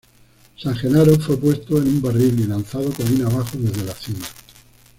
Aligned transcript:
San 0.57 0.75
Gerardo 0.77 1.19
fue 1.19 1.37
puesto 1.37 1.77
en 1.77 1.87
un 1.87 2.01
barril 2.01 2.39
y 2.39 2.45
lanzado 2.47 2.91
colina 2.91 3.27
abajo 3.27 3.55
desde 3.59 3.83
la 3.85 3.93
cima. 3.93 4.25